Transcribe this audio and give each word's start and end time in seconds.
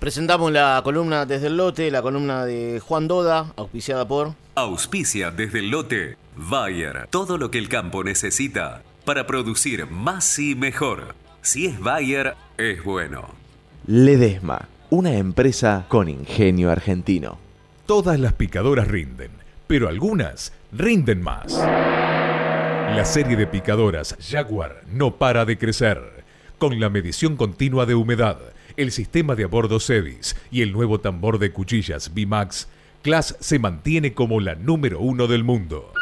Presentamos 0.00 0.50
la 0.50 0.80
columna 0.82 1.26
desde 1.26 1.48
el 1.48 1.58
lote, 1.58 1.90
la 1.90 2.00
columna 2.00 2.46
de 2.46 2.80
Juan 2.80 3.06
Doda, 3.06 3.52
auspiciada 3.56 4.08
por... 4.08 4.32
Auspicia 4.54 5.30
desde 5.30 5.58
el 5.58 5.68
lote 5.68 6.16
Bayer, 6.34 7.06
todo 7.10 7.36
lo 7.36 7.50
que 7.50 7.58
el 7.58 7.68
campo 7.68 8.02
necesita 8.02 8.82
para 9.04 9.26
producir 9.26 9.86
más 9.90 10.38
y 10.38 10.54
mejor. 10.54 11.14
Si 11.42 11.66
es 11.66 11.78
Bayer, 11.78 12.34
es 12.56 12.82
bueno. 12.82 13.28
Ledesma, 13.86 14.70
una 14.88 15.12
empresa 15.18 15.84
con 15.88 16.08
ingenio 16.08 16.70
argentino. 16.70 17.36
Todas 17.84 18.18
las 18.18 18.32
picadoras 18.32 18.88
rinden, 18.88 19.32
pero 19.66 19.86
algunas 19.86 20.54
rinden 20.72 21.20
más. 21.20 21.52
La 21.52 23.04
serie 23.04 23.36
de 23.36 23.46
picadoras 23.46 24.16
Jaguar 24.18 24.80
no 24.90 25.16
para 25.16 25.44
de 25.44 25.58
crecer. 25.58 26.24
Con 26.56 26.80
la 26.80 26.88
medición 26.88 27.36
continua 27.36 27.84
de 27.84 27.94
humedad, 27.94 28.38
el 28.80 28.92
sistema 28.92 29.34
de 29.34 29.44
abordo 29.44 29.78
CEDIS 29.78 30.36
y 30.50 30.62
el 30.62 30.72
nuevo 30.72 31.00
tambor 31.00 31.38
de 31.38 31.52
cuchillas 31.52 32.12
VMAX, 32.14 32.66
Class 33.02 33.36
se 33.38 33.58
mantiene 33.58 34.14
como 34.14 34.40
la 34.40 34.54
número 34.54 35.00
uno 35.00 35.26
del 35.26 35.44
mundo. 35.44 35.92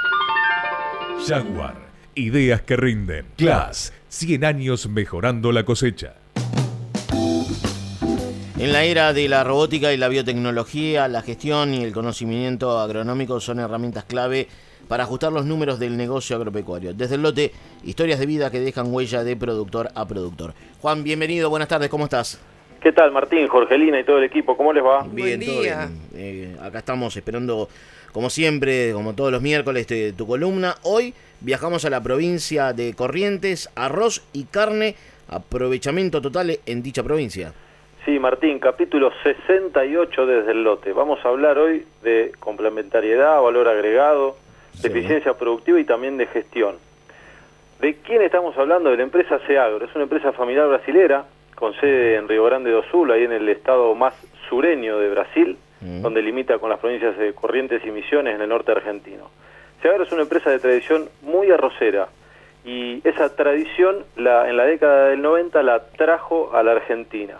Jaguar, 1.27 1.89
ideas 2.15 2.63
que 2.63 2.77
rinden. 2.77 3.27
Class, 3.37 3.93
100 4.11 4.45
años 4.45 4.89
mejorando 4.89 5.51
la 5.51 5.65
cosecha. 5.65 6.15
En 8.57 8.73
la 8.73 8.85
era 8.85 9.13
de 9.13 9.29
la 9.29 9.43
robótica 9.43 9.93
y 9.93 9.97
la 9.97 10.07
biotecnología, 10.07 11.09
la 11.09 11.23
gestión 11.23 11.75
y 11.75 11.83
el 11.83 11.93
conocimiento 11.93 12.79
agronómico 12.79 13.41
son 13.41 13.59
herramientas 13.59 14.05
clave 14.05 14.47
para 14.87 15.03
ajustar 15.03 15.33
los 15.33 15.45
números 15.45 15.81
del 15.81 15.97
negocio 15.97 16.37
agropecuario. 16.37 16.95
Desde 16.95 17.17
el 17.17 17.23
lote, 17.23 17.53
historias 17.83 18.21
de 18.21 18.27
vida 18.27 18.53
que 18.53 18.61
dejan 18.61 18.93
huella 18.93 19.25
de 19.25 19.37
productor 19.37 19.91
a 19.97 20.07
productor. 20.07 20.55
Juan, 20.81 21.03
bienvenido, 21.03 21.51
buenas 21.51 21.69
tardes, 21.69 21.89
¿cómo 21.89 22.05
estás? 22.05 22.39
¿Qué 22.81 22.93
tal, 22.93 23.11
Martín, 23.11 23.49
Jorgelina 23.49 23.99
y 23.99 24.05
todo 24.05 24.19
el 24.19 24.25
equipo? 24.25 24.57
¿Cómo 24.57 24.73
les 24.73 24.85
va? 24.85 25.05
Bien, 25.11 25.45
todo 25.45 25.61
bien. 25.63 25.99
Eh, 26.15 26.57
acá 26.63 26.79
estamos 26.79 27.17
esperando, 27.17 27.69
como 28.13 28.31
siempre, 28.31 28.93
como 28.93 29.15
todos 29.15 29.33
los 29.33 29.43
miércoles, 29.43 29.87
tu 30.17 30.27
columna. 30.29 30.77
Hoy 30.85 31.13
viajamos 31.41 31.85
a 31.85 31.91
la 31.91 32.01
provincia 32.01 32.73
de 32.73 32.95
Corrientes, 32.95 33.69
arroz 33.75 34.23
y 34.33 34.45
carne, 34.45 34.95
aprovechamiento 35.29 36.23
total 36.23 36.57
en 36.67 36.83
dicha 36.85 37.03
provincia. 37.03 37.53
Sí, 38.05 38.21
Martín, 38.21 38.61
capítulo 38.61 39.11
68 39.25 40.27
desde 40.27 40.53
el 40.53 40.63
lote. 40.63 40.93
Vamos 40.93 41.19
a 41.25 41.31
hablar 41.31 41.59
hoy 41.59 41.85
de 42.05 42.31
complementariedad, 42.39 43.43
valor 43.43 43.67
agregado, 43.67 44.37
de 44.81 44.89
eficiencia 44.89 45.35
productiva 45.35 45.81
y 45.81 45.85
también 45.85 46.17
de 46.17 46.27
gestión. 46.27 46.77
¿De 47.81 47.97
quién 47.97 48.23
estamos 48.23 48.57
hablando? 48.57 48.91
De 48.91 48.99
la 48.99 49.03
empresa 49.03 49.41
Seagro. 49.49 49.85
Es 49.85 49.95
una 49.97 50.05
empresa 50.05 50.33
familiar 50.33 50.69
brasilera 50.69 51.25
con 51.59 51.75
sede 51.75 52.17
en 52.17 52.29
Río 52.29 52.45
Grande 52.45 52.71
do 52.71 52.83
Sul, 52.85 53.11
ahí 53.11 53.25
en 53.25 53.33
el 53.33 53.49
estado 53.49 53.95
más 53.95 54.15
sureño 54.49 54.99
de 54.99 55.11
Brasil, 55.11 55.59
mm. 55.81 56.03
donde 56.03 56.23
limita 56.23 56.59
con 56.59 56.71
las 56.71 56.79
provincias 56.79 57.19
de 57.19 57.35
Corrientes 57.35 57.85
y 57.85 57.91
Misiones 57.91 58.37
en 58.37 58.41
el 58.41 58.49
norte 58.49 58.73
argentino. 58.73 59.31
Seagro 59.83 60.05
es 60.05 60.13
una 60.13 60.23
empresa 60.23 60.51
de 60.51 60.59
tradición 60.59 61.09
muy 61.23 61.51
arrocera 61.51 62.09
y 62.65 63.01
esa 63.07 63.35
tradición 63.35 64.05
la, 64.17 64.49
en 64.49 64.57
la 64.57 64.65
década 64.65 65.09
del 65.09 65.23
90 65.23 65.63
la 65.63 65.91
trajo 65.91 66.51
a 66.55 66.63
la 66.63 66.73
Argentina. 66.73 67.39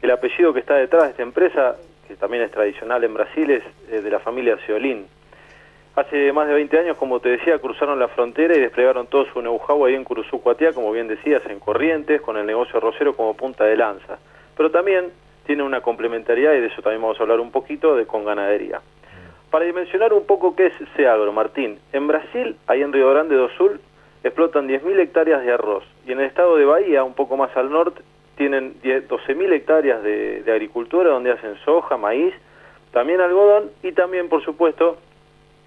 El 0.00 0.10
apellido 0.10 0.52
que 0.52 0.60
está 0.60 0.74
detrás 0.74 1.04
de 1.04 1.10
esta 1.10 1.22
empresa, 1.22 1.76
que 2.08 2.16
también 2.16 2.42
es 2.42 2.50
tradicional 2.50 3.04
en 3.04 3.14
Brasil, 3.14 3.50
es 3.50 3.62
eh, 3.90 4.00
de 4.00 4.10
la 4.10 4.18
familia 4.18 4.58
Seolín. 4.66 5.06
Hace 5.94 6.32
más 6.32 6.48
de 6.48 6.54
20 6.54 6.78
años, 6.78 6.96
como 6.96 7.20
te 7.20 7.28
decía, 7.28 7.58
cruzaron 7.58 7.98
la 7.98 8.08
frontera 8.08 8.56
y 8.56 8.60
desplegaron 8.60 9.08
todo 9.08 9.26
su 9.26 9.40
know-how 9.40 9.84
ahí 9.84 9.94
en 9.94 10.04
Curuzucuatiá, 10.04 10.72
como 10.72 10.90
bien 10.90 11.06
decías, 11.06 11.42
en 11.46 11.60
Corrientes, 11.60 12.22
con 12.22 12.38
el 12.38 12.46
negocio 12.46 12.78
arrocero 12.78 13.14
como 13.14 13.34
punta 13.34 13.64
de 13.64 13.76
lanza. 13.76 14.18
Pero 14.56 14.70
también 14.70 15.10
tiene 15.44 15.62
una 15.62 15.82
complementariedad, 15.82 16.54
y 16.54 16.60
de 16.60 16.68
eso 16.68 16.80
también 16.80 17.02
vamos 17.02 17.18
a 17.20 17.22
hablar 17.22 17.40
un 17.40 17.50
poquito, 17.50 17.94
de 17.94 18.06
con 18.06 18.24
ganadería. 18.24 18.80
Para 19.50 19.66
dimensionar 19.66 20.14
un 20.14 20.24
poco 20.24 20.56
qué 20.56 20.68
es 20.68 20.74
Seagro, 20.96 21.30
Martín, 21.30 21.78
en 21.92 22.06
Brasil, 22.06 22.56
ahí 22.66 22.80
en 22.80 22.92
Río 22.94 23.10
Grande 23.10 23.36
do 23.36 23.50
Sul, 23.50 23.78
explotan 24.24 24.68
10.000 24.68 24.98
hectáreas 24.98 25.44
de 25.44 25.52
arroz, 25.52 25.84
y 26.06 26.12
en 26.12 26.20
el 26.20 26.26
estado 26.26 26.56
de 26.56 26.64
Bahía, 26.64 27.04
un 27.04 27.12
poco 27.12 27.36
más 27.36 27.54
al 27.54 27.70
norte, 27.70 28.00
tienen 28.36 28.80
12.000 28.82 29.52
hectáreas 29.52 30.02
de, 30.02 30.42
agricultura 30.46 31.10
donde 31.10 31.32
hacen 31.32 31.56
soja, 31.66 31.98
maíz, 31.98 32.34
también 32.92 33.20
algodón 33.20 33.70
y 33.82 33.92
también, 33.92 34.30
por 34.30 34.42
supuesto, 34.42 34.96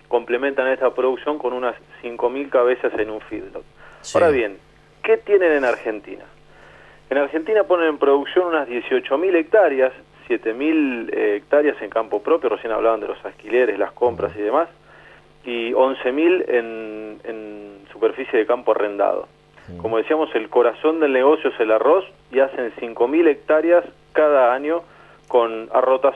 complementan 0.07 0.67
esta 0.67 0.93
producción 0.93 1.37
con 1.37 1.53
unas 1.53 1.75
5.000 2.03 2.49
cabezas 2.49 2.93
en 2.97 3.09
un 3.09 3.21
feedlot. 3.21 3.63
Ahora 4.13 4.29
bien, 4.29 4.57
¿qué 5.03 5.17
tienen 5.17 5.51
en 5.51 5.65
Argentina? 5.65 6.25
En 7.09 7.17
Argentina 7.17 7.63
ponen 7.63 7.87
en 7.87 7.97
producción 7.97 8.47
unas 8.47 8.67
18.000 8.67 9.35
hectáreas, 9.35 9.93
7.000 10.27 11.09
eh, 11.13 11.35
hectáreas 11.37 11.79
en 11.81 11.89
campo 11.89 12.21
propio, 12.21 12.49
recién 12.49 12.73
hablaban 12.73 12.99
de 12.99 13.07
los 13.07 13.23
alquileres, 13.25 13.77
las 13.77 13.91
compras 13.91 14.33
y 14.35 14.41
demás, 14.41 14.69
y 15.43 15.71
11.000 15.71 16.45
en, 16.47 17.21
en 17.23 17.79
superficie 17.91 18.39
de 18.39 18.45
campo 18.45 18.71
arrendado. 18.71 19.27
Como 19.77 19.97
decíamos, 19.97 20.29
el 20.35 20.47
corazón 20.49 20.99
del 20.99 21.11
negocio 21.11 21.49
es 21.49 21.59
el 21.59 21.71
arroz 21.71 22.05
y 22.31 22.39
hacen 22.39 22.71
5.000 22.75 23.27
hectáreas 23.27 23.83
cada 24.13 24.53
año 24.53 24.83
con 25.27 25.69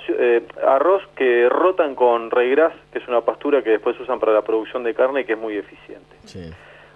eh, 0.10 0.44
arroz 0.66 1.04
que 1.16 1.50
rotan 1.50 1.96
con 1.96 2.32
reigras, 2.32 2.74
que 2.92 3.00
es 3.00 3.08
una 3.08 3.22
pastura 3.22 3.64
que 3.64 3.72
después 3.72 4.00
usan 4.00 4.20
para 4.20 4.34
la 4.34 4.42
producción 4.42 4.84
de 4.84 4.94
carne 4.94 5.22
y 5.22 5.26
que 5.26 5.34
es 5.34 5.40
muy 5.40 5.58
eficiente. 5.58 6.16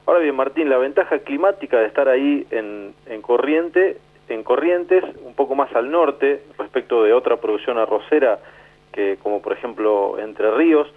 Ahora 0.05 0.19
bien, 0.19 0.35
Martín, 0.35 0.69
la 0.69 0.77
ventaja 0.77 1.19
climática 1.19 1.79
de 1.79 1.87
estar 1.87 2.09
ahí 2.09 2.45
en, 2.51 2.93
en, 3.07 3.21
corriente, 3.21 3.97
en 4.27 4.43
Corrientes, 4.43 5.03
un 5.23 5.33
poco 5.33 5.55
más 5.55 5.73
al 5.75 5.89
norte, 5.89 6.43
respecto 6.57 7.03
de 7.03 7.13
otra 7.13 7.37
producción 7.37 7.77
arrocera, 7.77 8.39
que 8.91 9.17
como 9.21 9.41
por 9.41 9.53
ejemplo 9.53 10.19
Entre 10.19 10.51
Ríos, 10.51 10.87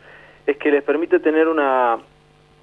es 0.46 0.56
que 0.58 0.70
les 0.70 0.82
permite 0.82 1.18
tener 1.20 1.48
una, 1.48 1.98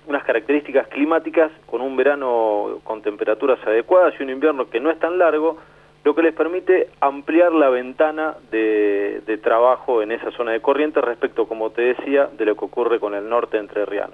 unas 0.07 0.23
características 0.23 0.87
climáticas 0.87 1.51
con 1.65 1.81
un 1.81 1.95
verano 1.95 2.79
con 2.83 3.01
temperaturas 3.01 3.59
adecuadas 3.65 4.13
y 4.19 4.23
un 4.23 4.29
invierno 4.29 4.69
que 4.69 4.79
no 4.79 4.91
es 4.91 4.99
tan 4.99 5.17
largo, 5.17 5.57
lo 6.03 6.15
que 6.15 6.21
les 6.21 6.33
permite 6.33 6.89
ampliar 6.99 7.53
la 7.53 7.69
ventana 7.69 8.35
de, 8.51 9.21
trabajo 9.41 10.01
en 10.01 10.11
esa 10.11 10.31
zona 10.31 10.51
de 10.51 10.61
corriente 10.61 11.01
respecto, 11.01 11.47
como 11.47 11.71
te 11.71 11.81
decía, 11.81 12.29
de 12.37 12.45
lo 12.45 12.55
que 12.55 12.65
ocurre 12.65 12.99
con 12.99 13.13
el 13.13 13.27
norte 13.27 13.57
entrerriano. 13.57 14.13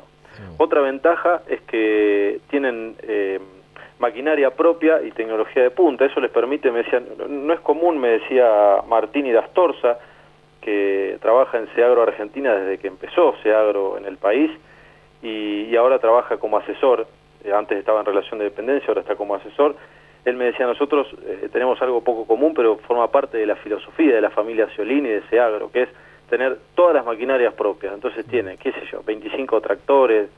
Otra 0.58 0.82
ventaja 0.82 1.42
es 1.48 1.60
que 1.62 2.40
tienen 2.50 2.96
eh, 3.04 3.40
maquinaria 4.00 4.52
propia 4.52 5.02
y 5.04 5.12
tecnología 5.12 5.64
de 5.64 5.72
punta, 5.72 6.06
eso 6.06 6.22
les 6.22 6.32
permite, 6.32 6.72
me 6.72 6.84
decían, 6.84 7.06
no 7.28 7.54
es 7.54 7.60
común, 7.60 8.00
me 8.00 8.08
decía 8.10 8.78
Martín 8.88 9.26
y 9.26 9.32
Dastorza, 9.32 9.98
que 10.62 11.18
trabaja 11.22 11.58
en 11.58 11.68
Seagro 11.76 12.04
Argentina 12.04 12.56
desde 12.56 12.78
que 12.78 12.88
empezó 12.88 13.36
Seagro 13.44 13.98
en 13.98 14.06
el 14.06 14.18
país, 14.18 14.50
y, 15.22 15.76
ahora 15.76 16.00
trabaja 16.00 16.38
como 16.38 16.58
asesor, 16.58 17.08
eh, 17.44 17.52
antes 17.52 17.78
estaba 17.78 18.00
en 18.00 18.06
relación 18.06 18.40
de 18.40 18.46
dependencia, 18.46 18.88
ahora 18.88 19.02
está 19.02 19.16
como 19.16 19.36
asesor. 19.36 19.76
Él 20.26 20.36
me 20.36 20.46
decía, 20.46 20.66
nosotros 20.66 21.08
eh, 21.26 21.50
tenemos 21.52 21.82
algo 21.82 22.04
poco 22.04 22.26
común, 22.26 22.54
pero 22.56 22.78
forma 22.78 23.10
parte 23.10 23.38
de 23.38 23.46
la 23.46 23.56
filosofía 23.56 24.16
de 24.16 24.22
la 24.22 24.30
familia 24.30 24.68
Ciolini 24.76 25.10
de 25.10 25.22
Seagro, 25.30 25.72
que 25.72 25.84
es 25.84 25.90
tener 26.30 26.58
todas 26.76 26.94
las 26.94 27.06
maquinarias 27.06 27.54
propias. 27.54 27.94
Entonces 27.94 28.26
tiene, 28.26 28.58
qué 28.58 28.72
sé 28.72 28.82
yo, 28.92 29.02
25 29.04 29.62
tractores, 29.62 30.30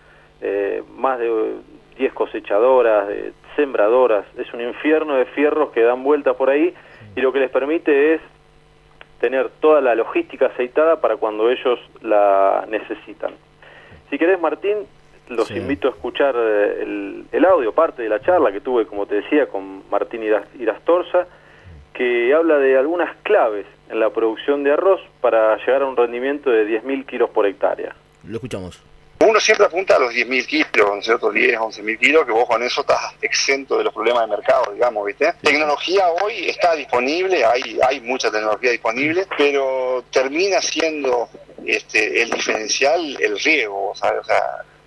eh, 0.42 0.84
más 0.96 1.20
de 1.20 1.56
10 1.98 2.14
cosechadoras, 2.14 3.10
sembradoras. 3.56 4.26
Es 4.38 4.54
un 4.54 4.62
infierno 4.62 5.16
de 5.16 5.26
fierros 5.26 5.72
que 5.72 5.82
dan 5.82 6.04
vuelta 6.04 6.34
por 6.34 6.50
ahí 6.50 6.74
y 7.16 7.22
lo 7.22 7.34
que 7.34 7.40
les 7.40 7.50
permite 7.50 8.16
es 8.16 8.22
tener 9.20 9.50
toda 9.60 9.82
la 9.82 9.94
logística 9.94 10.48
aceitada 10.48 11.00
para 11.00 11.18
cuando 11.18 11.50
ellos 11.50 11.80
la 12.02 12.66
necesitan. 12.68 13.34
Si 14.10 14.18
querés, 14.18 14.42
Martín, 14.42 14.78
los 15.28 15.50
invito 15.52 15.88
a 15.88 15.92
escuchar 15.92 16.36
eh, 16.38 17.26
el, 17.32 17.46
audio, 17.46 17.74
parte 17.74 18.04
de 18.04 18.10
la 18.10 18.20
charla 18.22 18.52
que 18.52 18.62
tuve, 18.62 18.86
como 18.86 19.06
te 19.06 19.16
decía, 19.16 19.48
con 19.48 19.90
Martín 19.90 20.24
Irastorza, 20.24 21.28
que 21.94 22.34
habla 22.34 22.58
de 22.58 22.78
algunas 22.78 23.16
claves 23.24 23.66
en 23.90 24.00
la 24.00 24.10
producción 24.10 24.64
de 24.64 24.72
arroz 24.72 25.02
para 25.20 25.58
llegar 25.58 25.84
a 25.84 25.86
un 25.86 25.98
rendimiento 25.98 26.50
de 26.50 26.66
10.000 26.66 27.06
kilos 27.06 27.30
por 27.30 27.46
hectárea. 27.46 27.96
Lo 28.24 28.36
escuchamos. 28.36 28.82
Uno 29.28 29.40
siempre 29.40 29.68
apunta 29.68 29.98
a 29.98 30.00
los 30.00 30.14
10.000 30.14 30.46
kilos, 30.48 31.06
¿cierto? 31.06 31.32
10, 31.32 31.60
11.000 31.60 32.00
kilos, 32.00 32.26
que 32.26 32.32
vos 32.32 32.48
con 32.48 32.64
eso 32.64 32.82
estás 32.82 33.14
exento 33.22 33.78
de 33.78 33.84
los 33.84 33.94
problemas 33.94 34.24
de 34.24 34.36
mercado, 34.36 34.72
digamos, 34.74 35.06
¿viste? 35.06 35.32
Tecnología 35.44 36.08
hoy 36.24 36.50
está 36.50 36.74
disponible, 36.76 37.46
hay, 37.46 37.78
hay 37.88 38.02
mucha 38.02 38.32
tecnología 38.32 38.72
disponible, 38.72 39.28
pero 39.38 40.04
termina 40.12 40.60
siendo 40.60 41.30
este, 41.66 42.24
el 42.24 42.32
diferencial, 42.32 43.16
el 43.22 43.38
riego, 43.40 43.92
o 43.92 43.96
sea, 43.96 44.12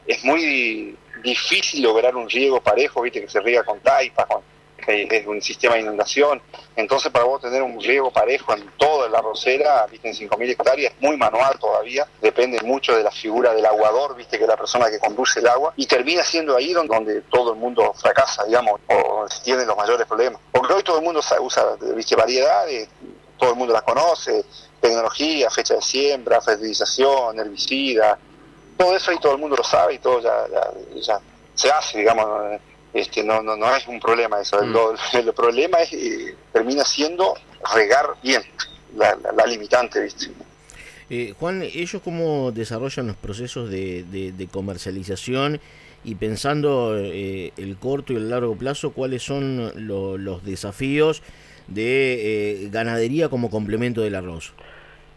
es 0.07 0.25
muy 0.25 0.97
difícil 1.23 1.83
lograr 1.83 2.15
un 2.17 2.29
riego 2.29 2.61
parejo, 2.61 3.03
viste, 3.03 3.21
que 3.21 3.29
se 3.29 3.41
riega 3.41 3.65
con 3.65 3.81
taipa, 3.81 4.27
con, 4.27 4.43
que 4.85 5.09
es 5.11 5.27
un 5.27 5.41
sistema 5.41 5.75
de 5.75 5.81
inundación. 5.81 6.41
Entonces, 6.77 7.11
para 7.11 7.25
vos 7.25 7.41
tener 7.41 7.63
un 7.63 7.81
riego 7.81 8.11
parejo 8.11 8.53
en 8.55 8.69
toda 8.77 9.09
la 9.09 9.21
rosera, 9.21 9.87
viste, 9.91 10.09
en 10.09 10.15
5.000 10.15 10.51
hectáreas, 10.51 10.93
es 10.93 11.01
muy 11.01 11.17
manual 11.17 11.59
todavía, 11.59 12.07
depende 12.21 12.61
mucho 12.63 12.97
de 12.97 13.03
la 13.03 13.11
figura 13.11 13.55
del 13.55 13.65
aguador, 13.65 14.15
viste, 14.17 14.37
que 14.37 14.45
es 14.45 14.49
la 14.49 14.57
persona 14.57 14.91
que 14.91 14.99
conduce 14.99 15.41
el 15.41 15.49
agua, 15.49 15.73
y 15.77 15.87
termina 15.87 16.23
siendo 16.23 16.57
ahí 16.57 16.73
donde, 16.73 17.23
todo 17.23 17.55
el 17.55 17.59
mundo 17.59 17.93
fracasa, 17.95 18.45
digamos, 18.45 18.81
o 18.89 19.27
tiene 19.43 19.65
los 19.65 19.77
mayores 19.77 20.07
problemas. 20.07 20.41
Porque 20.53 20.73
hoy 20.73 20.83
todo 20.83 20.99
el 20.99 21.05
mundo 21.05 21.21
usa, 21.41 21.65
viste, 21.95 22.17
variedades, 22.17 22.89
todo 23.39 23.51
el 23.51 23.57
mundo 23.57 23.73
las 23.73 23.83
conoce, 23.83 24.45
tecnología, 24.81 25.51
fecha 25.51 25.75
de 25.75 25.83
siembra, 25.83 26.41
fertilización, 26.41 27.39
herbicida, 27.39 28.19
todo 28.77 28.97
eso 28.97 29.13
y 29.13 29.19
todo 29.19 29.33
el 29.33 29.39
mundo 29.39 29.57
lo 29.57 29.65
sabe 29.65 29.95
y 29.95 29.99
todo 29.99 30.21
ya, 30.21 30.47
ya, 31.01 31.21
se 31.55 31.71
hace, 31.71 31.99
digamos, 31.99 32.27
este, 32.93 33.23
no, 33.23 33.43
no, 33.43 33.57
no 33.57 33.75
es 33.75 33.87
un 33.87 34.01
problema 34.01 34.41
eso, 34.41 34.61
mm. 34.63 35.17
el, 35.17 35.33
problema 35.33 35.81
es, 35.81 35.93
eh, 35.93 36.35
termina 36.53 36.85
siendo 36.85 37.35
regar 37.75 38.07
bien, 38.23 38.43
la, 38.97 39.17
la, 39.37 39.47
limitante, 39.47 40.01
¿viste? 40.01 40.31
Eh, 41.11 41.35
Juan, 41.39 41.63
¿ellos 41.63 42.01
cómo 42.03 42.51
desarrollan 42.53 43.09
los 43.09 43.17
procesos 43.17 43.71
de, 43.71 44.05
de, 44.05 44.47
comercialización 44.49 45.61
y 46.03 46.15
pensando 46.15 46.97
eh, 46.99 47.53
el 47.57 47.77
corto 47.77 48.13
y 48.13 48.17
el 48.17 48.31
largo 48.31 48.57
plazo, 48.57 48.93
cuáles 48.93 49.23
son 49.23 49.73
los 49.87 50.45
desafíos 50.45 51.23
de 51.67 52.69
ganadería 52.71 53.29
como 53.29 53.51
complemento 53.51 54.01
del 54.01 54.15
arroz? 54.15 54.55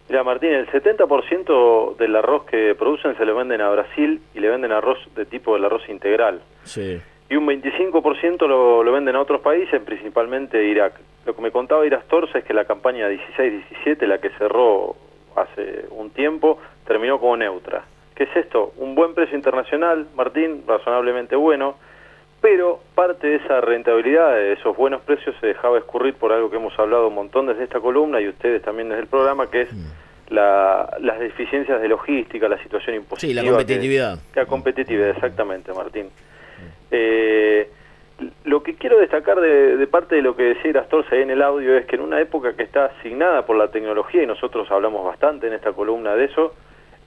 Mira, 0.09 0.23
Martín, 0.23 0.51
el 0.51 0.67
70% 0.67 1.97
del 1.97 2.15
arroz 2.15 2.45
que 2.45 2.75
producen 2.75 3.17
se 3.17 3.25
lo 3.25 3.35
venden 3.35 3.61
a 3.61 3.69
Brasil 3.69 4.21
y 4.33 4.39
le 4.39 4.49
venden 4.49 4.71
arroz 4.71 4.97
de 5.15 5.25
tipo 5.25 5.53
del 5.53 5.65
arroz 5.65 5.87
integral. 5.89 6.41
Sí. 6.63 7.01
Y 7.29 7.35
un 7.35 7.45
25% 7.45 8.47
lo, 8.47 8.83
lo 8.83 8.91
venden 8.93 9.17
a 9.17 9.21
otros 9.21 9.41
países, 9.41 9.81
principalmente 9.81 10.63
Irak. 10.63 10.93
Lo 11.25 11.35
que 11.35 11.41
me 11.41 11.51
contaba 11.51 11.85
Iras 11.85 12.07
Torce 12.07 12.39
es 12.39 12.45
que 12.45 12.53
la 12.53 12.63
campaña 12.63 13.09
16-17, 13.09 14.07
la 14.07 14.19
que 14.19 14.29
cerró 14.37 14.95
hace 15.35 15.85
un 15.91 16.09
tiempo, 16.11 16.57
terminó 16.85 17.19
como 17.19 17.35
neutra. 17.35 17.83
¿Qué 18.15 18.23
es 18.23 18.35
esto? 18.35 18.73
Un 18.77 18.95
buen 18.95 19.13
precio 19.13 19.35
internacional, 19.35 20.07
Martín, 20.15 20.63
razonablemente 20.65 21.35
bueno, 21.35 21.75
pero 22.41 22.79
parte 22.95 23.27
de 23.27 23.35
esa 23.37 23.61
rentabilidad, 23.61 24.35
de 24.35 24.53
esos 24.53 24.75
buenos 24.75 25.01
precios, 25.01 25.35
se 25.39 25.47
dejaba 25.47 25.77
escurrir 25.77 26.13
por 26.13 26.31
algo 26.31 26.49
que 26.49 26.57
hemos 26.57 26.77
hablado 26.77 27.07
un 27.07 27.15
montón 27.15 27.47
desde 27.47 27.63
esta 27.63 27.79
columna 27.79 28.21
y 28.21 28.27
ustedes 28.29 28.61
también 28.61 28.89
desde 28.89 29.01
el 29.01 29.07
programa, 29.07 29.49
que 29.49 29.61
es 29.61 29.73
mm. 29.73 30.33
las 30.33 31.19
deficiencias 31.19 31.81
de 31.81 31.87
logística, 31.87 32.47
la 32.47 32.61
situación 32.61 32.95
impositiva. 32.95 33.41
Sí, 33.41 33.45
la 33.45 33.51
competitividad. 33.51 34.19
la 34.35 34.45
competitividad, 34.45 35.09
exactamente, 35.09 35.73
Martín. 35.73 36.05
Mm. 36.05 36.09
Eh, 36.91 37.69
lo 38.45 38.63
que 38.63 38.75
quiero 38.75 38.99
destacar 38.99 39.39
de, 39.39 39.85
parte 39.87 40.15
de 40.15 40.21
lo 40.21 40.35
que 40.35 40.43
decía 40.43 40.79
Astorza 40.79 41.15
en 41.15 41.29
el 41.29 41.41
audio 41.41 41.77
es 41.77 41.85
que 41.85 41.95
en 41.95 42.01
una 42.01 42.19
época 42.19 42.55
que 42.55 42.63
está 42.63 42.85
asignada 42.85 43.45
por 43.45 43.57
la 43.57 43.69
tecnología, 43.69 44.23
y 44.23 44.25
nosotros 44.25 44.69
hablamos 44.71 45.05
bastante 45.05 45.47
en 45.47 45.53
esta 45.53 45.73
columna 45.73 46.15
de 46.15 46.25
eso, 46.25 46.53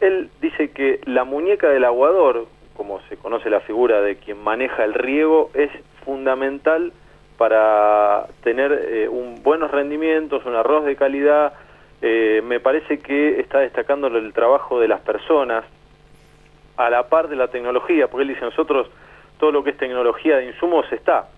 él 0.01 0.31
dice 0.41 0.71
que 0.71 1.01
la 1.05 1.25
muñeca 1.25 1.69
del 1.69 1.85
aguador, 1.85 2.47
como 2.81 2.99
se 3.11 3.19
conoce 3.19 3.51
la 3.51 3.61
figura 3.61 4.01
de 4.01 4.17
quien 4.17 4.43
maneja 4.43 4.85
el 4.85 4.95
riego, 4.95 5.51
es 5.53 5.71
fundamental 6.03 6.95
para 7.37 8.25
tener 8.43 8.73
eh, 8.73 9.07
un 9.07 9.43
buenos 9.43 9.71
rendimientos, 9.71 10.47
un 10.47 10.55
arroz 10.55 10.87
de 10.87 10.97
calidad. 10.97 11.53
Eh, 12.01 12.41
me 12.43 12.59
parece 12.59 12.99
que 12.99 13.39
está 13.39 13.59
destacando 13.59 14.07
el 14.07 14.33
trabajo 14.33 14.81
de 14.81 14.89
las 14.89 15.03
personas 15.03 15.63
a 16.79 16.89
la 16.89 17.03
par 17.11 17.29
de 17.29 17.37
la 17.37 17.49
tecnología, 17.49 18.09
porque 18.09 18.23
él 18.23 18.29
dice 18.29 18.47
nosotros 18.47 18.89
todo 19.39 19.53
lo 19.53 19.63
que 19.63 19.73
es 19.73 19.77
tecnología 19.77 20.39
de 20.39 20.47
insumos 20.47 20.91
está, 20.91 21.29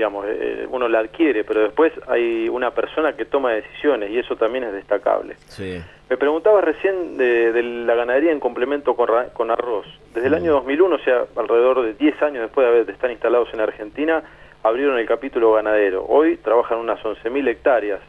digamos, 0.00 0.24
eh, 0.26 0.66
uno 0.70 0.88
la 0.88 1.00
adquiere, 1.00 1.44
pero 1.44 1.60
después 1.60 1.92
hay 2.08 2.48
una 2.48 2.70
persona 2.70 3.12
que 3.12 3.26
toma 3.26 3.52
decisiones 3.52 4.10
y 4.10 4.18
eso 4.18 4.34
también 4.34 4.64
es 4.64 4.72
destacable. 4.72 5.36
Sí. 5.46 5.78
Me 6.08 6.16
preguntaba 6.16 6.62
recién 6.62 7.18
de, 7.18 7.62
la 7.62 7.94
ganadería 7.94 8.32
en 8.32 8.40
complemento 8.40 8.96
con, 8.96 9.50
arroz. 9.50 9.86
Desde 10.14 10.28
el 10.28 10.34
año 10.34 10.52
2001, 10.52 10.96
o 10.96 10.98
sea, 11.00 11.24
alrededor 11.36 11.82
de 11.82 11.92
10 11.92 12.22
años 12.22 12.42
después 12.44 12.66
de, 12.66 12.72
haber, 12.72 12.90
estar 12.90 13.10
instalados 13.10 13.52
en 13.52 13.60
Argentina, 13.60 14.22
abrieron 14.62 14.98
el 14.98 15.04
capítulo 15.04 15.52
ganadero. 15.52 16.06
Hoy 16.08 16.38
trabajan 16.38 16.78
unas 16.78 16.98
11.000 17.02 17.48
hectáreas, 17.48 18.00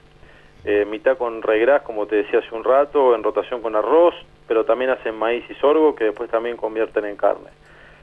eh, 0.64 0.86
mitad 0.86 1.18
con 1.18 1.42
regras, 1.42 1.82
como 1.82 2.06
te 2.08 2.16
decía 2.16 2.40
hace 2.40 2.56
un 2.56 2.64
rato, 2.64 3.16
en 3.16 3.22
rotación 3.22 3.62
con 3.62 3.76
arroz, 3.76 4.16
pero 4.48 4.64
también 4.64 4.92
hacen 4.92 5.14
maíz 5.16 5.44
y 5.50 5.56
sorgo 5.56 5.94
que 5.94 6.06
después 6.06 6.30
también 6.32 6.56
convierten 6.56 7.04
en 7.04 7.18
carne. 7.18 7.50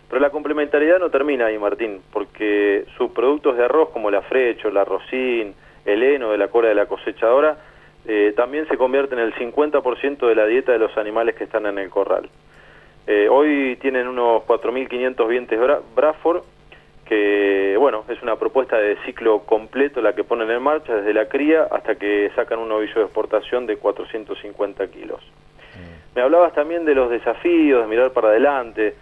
Pero 0.08 0.20
la 0.20 0.31
complementariedad 0.31 0.99
no 0.99 1.10
termina 1.10 1.46
ahí, 1.46 1.58
Martín, 1.58 2.00
porque 2.12 2.87
sus 2.96 3.10
productos 3.10 3.56
de 3.56 3.64
arroz 3.64 3.90
como 3.90 4.10
la 4.10 4.22
frecho, 4.22 4.70
la 4.70 4.84
rosín, 4.84 5.55
el 5.84 6.02
heno 6.02 6.31
de 6.31 6.38
la 6.38 6.49
cola 6.49 6.69
de 6.69 6.75
la 6.75 6.87
cosechadora, 6.87 7.58
eh, 8.06 8.32
también 8.34 8.66
se 8.69 8.78
convierte 8.78 9.14
en 9.14 9.20
el 9.20 9.34
50% 9.34 10.26
de 10.26 10.34
la 10.34 10.46
dieta 10.46 10.72
de 10.72 10.78
los 10.78 10.96
animales 10.96 11.34
que 11.34 11.44
están 11.44 11.66
en 11.66 11.78
el 11.78 11.90
corral. 11.90 12.28
Eh, 13.06 13.28
hoy 13.31 13.76
tienen 13.81 14.06
unos 14.08 14.43
4.500 14.44 15.28
dientes 15.28 15.58
Braford, 15.94 16.43
que 17.06 17.75
bueno, 17.78 18.05
es 18.08 18.22
una 18.22 18.37
propuesta 18.37 18.76
de 18.76 18.96
ciclo 19.06 19.40
completo 19.40 20.02
la 20.02 20.14
que 20.14 20.25
ponen 20.25 20.50
en 20.50 20.62
marcha 20.62 20.94
desde 20.94 21.14
la 21.14 21.26
cría 21.26 21.64
hasta 21.70 21.94
que 21.94 22.31
sacan 22.37 22.58
un 22.58 22.69
novillo 22.69 22.96
de 22.96 23.05
exportación 23.05 23.66
de 23.66 23.76
450 23.76 24.87
kilos. 24.88 25.20
Mm. 25.75 26.16
Me 26.16 26.22
hablabas 26.22 26.52
también 26.52 26.84
de 26.84 26.94
los 26.94 27.10
desafíos, 27.10 27.82
de 27.82 27.88
mirar 27.88 28.12
para 28.12 28.28
adelante. 28.28 28.94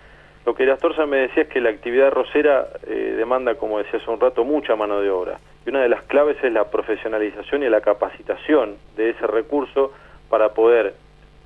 Lo 0.47 0.55
que 0.55 0.71
Astorza 0.71 1.05
me 1.07 1.19
decía 1.19 1.43
es 1.43 1.49
que 1.49 1.61
la 1.61 1.71
actividad 1.71 2.11
rosera 2.13 2.69
eh, 2.87 3.15
demanda, 3.19 3.57
como 3.57 3.79
decía 3.79 3.99
hace 4.01 4.11
un 4.11 4.21
rato, 4.21 4.45
mucha 4.45 4.77
mano 4.77 5.01
de 5.01 5.11
obra 5.11 5.39
y 5.67 5.71
una 5.71 5.83
de 5.83 5.89
las 5.89 6.03
claves 6.05 6.37
es 6.43 6.53
la 6.53 6.71
profesionalización 6.71 7.65
y 7.65 7.69
la 7.69 7.81
capacitación 7.81 8.77
de 8.97 9.11
ese 9.11 9.27
recurso 9.27 9.93
para 10.31 10.51
poder 10.51 10.95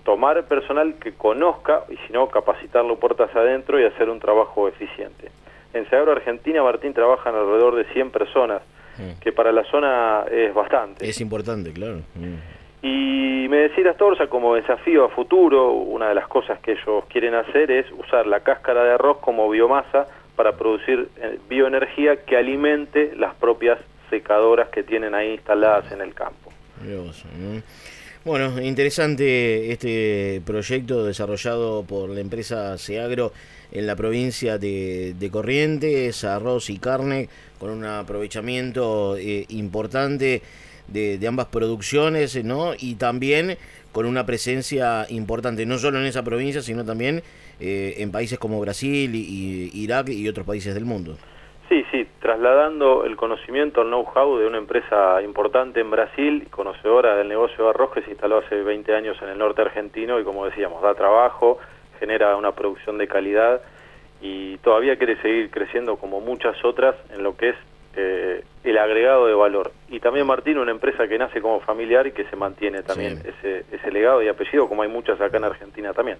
tomar 0.05 0.45
personal 0.45 0.95
que 0.95 1.13
conozca 1.13 1.85
y 1.89 1.97
si 2.07 2.13
no 2.13 2.29
capacitarlo 2.29 2.97
puertas 2.97 3.35
adentro 3.35 3.81
y 3.81 3.85
hacer 3.85 4.11
un 4.11 4.21
trabajo 4.21 4.69
eficiente. 4.69 5.31
En 5.73 5.89
Seagro 5.89 6.13
Argentina, 6.13 6.63
Martín, 6.63 6.93
trabajan 6.93 7.35
alrededor 7.35 7.77
de 7.77 7.85
100 7.93 8.11
personas, 8.11 8.63
mm. 8.99 9.21
que 9.21 9.33
para 9.33 9.53
la 9.53 9.65
zona 9.65 10.25
es 10.31 10.53
bastante. 10.53 11.09
Es 11.09 11.21
importante, 11.21 11.73
claro. 11.73 12.01
Mm. 12.15 12.60
Y 12.83 13.47
me 13.49 13.59
decía 13.59 13.91
Astorza, 13.91 14.29
como 14.29 14.55
desafío 14.55 15.05
a 15.05 15.09
futuro, 15.11 15.73
una 15.73 16.09
de 16.09 16.15
las 16.15 16.29
cosas 16.29 16.59
que 16.61 16.73
ellos 16.73 17.05
quieren 17.09 17.35
hacer 17.35 17.71
es 17.71 17.87
usar 17.93 18.27
la 18.27 18.41
cáscara 18.41 18.85
de 18.85 18.93
arroz 18.93 19.19
como 19.19 19.49
biomasa 19.51 20.07
para 20.35 20.57
producir 20.57 21.09
eh, 21.19 21.39
bioenergía 21.49 22.25
que 22.25 22.37
alimente 22.37 23.13
las 23.17 23.35
propias 23.35 23.79
secadoras 24.09 24.71
que 24.71 24.83
tienen 24.83 25.15
ahí 25.15 25.33
instaladas 25.33 25.93
en 25.93 26.01
el 26.01 26.15
campo. 26.15 26.51
Bueno, 28.25 28.61
interesante 28.61 29.73
este 29.73 30.41
proyecto 30.45 31.05
desarrollado 31.05 31.85
por 31.85 32.09
la 32.09 32.21
empresa 32.21 32.77
Seagro 32.79 33.33
en 33.73 33.87
la 33.87 33.97
provincia 33.97 34.59
de, 34.59 35.29
Corrientes, 35.31 36.25
arroz 36.25 36.71
y 36.71 36.79
carne, 36.79 37.29
con 37.59 37.71
un 37.71 37.85
aprovechamiento 37.85 39.17
eh, 39.17 39.45
importante 39.51 40.43
de, 40.89 41.19
ambas 41.27 41.47
producciones, 41.47 42.43
¿no? 42.45 42.73
Y 42.79 42.97
también 42.97 43.57
con 43.93 44.07
una 44.07 44.27
presencia 44.27 45.07
importante, 45.09 45.67
no 45.67 45.79
solo 45.79 45.99
en 45.99 46.07
esa 46.07 46.23
provincia, 46.23 46.63
sino 46.63 46.85
también 46.85 47.23
eh, 47.61 47.95
en 47.99 48.13
países 48.13 48.39
como 48.39 48.61
Brasil, 48.61 49.15
y, 49.15 49.71
Irak 49.75 50.09
y 50.09 50.29
otros 50.29 50.47
países 50.47 50.75
del 50.75 50.85
mundo. 50.85 51.17
Sí, 51.71 51.85
sí, 51.93 52.05
trasladando 52.21 53.05
el 53.05 53.15
conocimiento, 53.15 53.83
el 53.83 53.89
know-how 53.91 54.39
de 54.39 54.47
una 54.49 54.59
empresa 54.59 55.23
importante 55.23 55.79
en 55.79 55.89
Brasil, 55.93 56.49
conocedora 56.51 57.15
del 57.15 57.29
negocio 57.29 57.63
de 57.63 57.71
arroz 57.71 57.93
que 57.93 58.03
se 58.03 58.11
instaló 58.11 58.39
hace 58.39 58.57
20 58.57 58.93
años 58.93 59.17
en 59.23 59.29
el 59.29 59.39
norte 59.39 59.63
argentino 59.63 60.19
y 60.19 60.25
como 60.25 60.47
decíamos, 60.47 60.83
da 60.83 60.95
trabajo, 60.95 61.59
genera 62.01 62.35
una 62.35 62.53
producción 62.53 62.99
de 62.99 63.07
calidad 63.07 63.61
y 64.21 64.59
todavía 64.59 64.97
quiere 64.97 65.15
seguir 65.23 65.51
creciendo 65.51 65.97
como 65.97 66.21
muchas 66.21 66.57
otras 66.65 66.97
en 67.15 67.23
lo 67.23 67.37
que 67.37 67.51
es 67.51 67.57
eh, 67.97 68.45
el 68.65 68.79
agregado 68.79 69.27
de 69.27 69.35
valor. 69.35 69.73
Y 69.89 70.01
también 70.01 70.27
Martín, 70.27 70.59
una 70.59 70.71
empresa 70.71 71.09
que 71.09 71.19
nace 71.19 71.41
como 71.41 71.61
familiar 71.61 72.07
y 72.07 72.13
que 72.13 72.25
se 72.25 72.37
mantiene 72.37 72.83
también 72.83 73.23
ese, 73.25 73.65
ese 73.73 73.91
legado 73.91 74.23
y 74.23 74.29
apellido, 74.29 74.69
como 74.69 74.83
hay 74.83 74.89
muchas 74.89 75.21
acá 75.21 75.39
en 75.39 75.45
Argentina 75.45 75.93
también. 75.93 76.19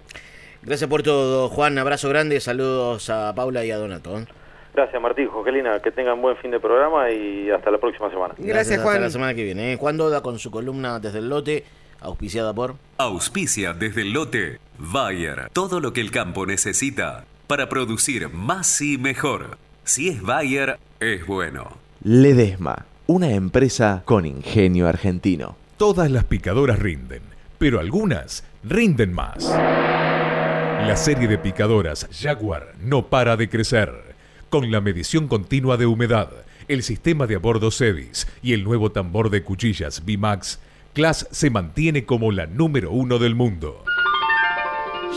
Gracias 0.63 0.89
por 0.89 1.01
todo, 1.01 1.49
Juan. 1.49 1.77
Abrazo 1.77 2.09
grande. 2.09 2.39
Saludos 2.39 3.09
a 3.09 3.33
Paula 3.33 3.65
y 3.65 3.71
a 3.71 3.77
Donato. 3.77 4.19
¿eh? 4.19 4.25
Gracias, 4.73 5.01
Martín, 5.01 5.27
Joselina. 5.27 5.79
Que 5.79 5.91
tengan 5.91 6.21
buen 6.21 6.37
fin 6.37 6.51
de 6.51 6.59
programa 6.59 7.09
y 7.09 7.49
hasta 7.49 7.71
la 7.71 7.79
próxima 7.79 8.09
semana. 8.09 8.35
Gracias, 8.37 8.79
Juan. 8.81 8.95
Hasta 8.95 9.05
la 9.05 9.09
semana 9.09 9.33
que 9.33 9.43
viene. 9.43 9.73
¿eh? 9.73 9.77
Juan 9.77 9.97
Doda 9.97 10.21
con 10.21 10.37
su 10.37 10.51
columna 10.51 10.99
desde 10.99 11.19
el 11.19 11.29
lote, 11.29 11.65
auspiciada 11.99 12.53
por. 12.53 12.75
Auspicia 12.97 13.73
desde 13.73 14.01
el 14.01 14.13
lote. 14.13 14.59
Bayer. 14.77 15.49
Todo 15.51 15.79
lo 15.79 15.93
que 15.93 16.01
el 16.01 16.11
campo 16.11 16.45
necesita 16.45 17.25
para 17.47 17.67
producir 17.67 18.29
más 18.29 18.81
y 18.81 18.97
mejor. 18.97 19.57
Si 19.93 20.07
es 20.07 20.21
Bayer, 20.21 20.79
es 21.01 21.25
bueno. 21.27 21.77
Ledesma. 22.01 22.85
Una 23.07 23.31
empresa 23.31 24.03
con 24.05 24.25
ingenio 24.25 24.87
argentino. 24.87 25.57
Todas 25.75 26.09
las 26.09 26.23
picadoras 26.23 26.79
rinden, 26.79 27.21
pero 27.57 27.77
algunas 27.81 28.45
rinden 28.63 29.11
más. 29.11 29.49
La 29.49 30.95
serie 30.95 31.27
de 31.27 31.37
picadoras 31.37 32.07
Jaguar 32.09 32.73
no 32.79 33.07
para 33.07 33.35
de 33.35 33.49
crecer 33.49 34.15
con 34.49 34.71
la 34.71 34.79
medición 34.79 35.27
continua 35.27 35.75
de 35.75 35.87
humedad, 35.87 36.29
el 36.69 36.83
sistema 36.83 37.27
de 37.27 37.35
abordo 37.35 37.69
CEDIS 37.69 38.29
y 38.41 38.53
el 38.53 38.63
nuevo 38.63 38.93
tambor 38.93 39.29
de 39.29 39.43
cuchillas 39.43 40.03
VMAX, 40.05 40.61
Class 40.93 41.27
se 41.31 41.49
mantiene 41.49 42.05
como 42.05 42.31
la 42.31 42.47
número 42.47 42.91
uno 42.91 43.19
del 43.19 43.35
mundo. 43.35 43.83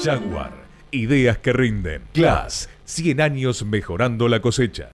Jaguar, 0.02 0.64
ideas 0.90 1.38
que 1.38 1.52
rinden. 1.52 2.02
Class, 2.12 2.68
100 2.84 3.20
años 3.20 3.64
mejorando 3.64 4.28
la 4.28 4.40
cosecha. 4.40 4.82